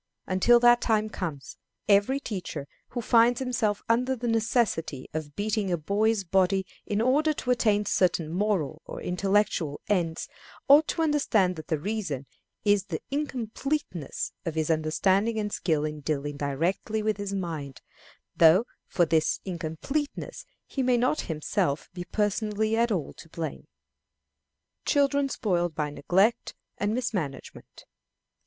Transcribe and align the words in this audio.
Until 0.25 0.59
that 0.61 0.81
time 0.81 1.09
comes, 1.11 1.57
every 1.87 2.19
teacher 2.19 2.65
who 2.87 3.03
finds 3.03 3.39
himself 3.39 3.83
under 3.87 4.15
the 4.15 4.27
necessity 4.27 5.07
of 5.13 5.35
beating 5.35 5.71
a 5.71 5.77
boy's 5.77 6.23
body 6.23 6.65
in 6.87 6.99
order 7.01 7.33
to 7.33 7.51
attain 7.51 7.85
certain 7.85 8.31
moral 8.33 8.81
or 8.87 8.99
intellectual 8.99 9.79
ends 9.87 10.27
ought 10.67 10.87
to 10.87 11.03
understand 11.03 11.55
that 11.55 11.67
the 11.67 11.77
reason 11.77 12.25
is 12.65 12.85
the 12.85 12.99
incompleteness 13.11 14.31
of 14.43 14.55
his 14.55 14.71
understanding 14.71 15.37
and 15.37 15.53
skill 15.53 15.85
in 15.85 15.99
dealing 15.99 16.35
directly 16.35 17.03
with 17.03 17.17
his 17.17 17.35
mind; 17.35 17.79
though 18.35 18.65
for 18.87 19.05
this 19.05 19.39
incompleteness 19.45 20.47
he 20.65 20.81
may 20.81 20.97
not 20.97 21.21
himself 21.29 21.91
be 21.93 22.05
personally 22.05 22.75
at 22.75 22.91
all 22.91 23.13
to 23.13 23.29
blame. 23.29 23.67
Children 24.83 25.29
spoiled 25.29 25.75
by 25.75 25.91
Neglect 25.91 26.55
and 26.79 26.95
Mismanagement. 26.95 27.85